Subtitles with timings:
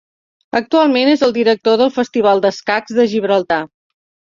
[0.59, 3.63] Actualment és el director del Festival d'escacs de Gibraltar.